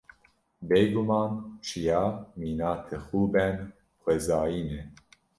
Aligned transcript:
Bêguman 0.67 1.33
çiya 1.65 2.01
mîna 2.39 2.71
tixûbên 2.87 3.55
xwezayî 4.01 4.63
ne. 4.69 4.81